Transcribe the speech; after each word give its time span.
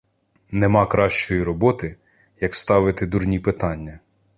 —Нема 0.51 0.85
кращої 0.87 1.43
роботи, 1.43 1.95
як 2.41 2.55
ставити 2.55 3.05
дурні 3.07 3.39
питання. 3.39 3.99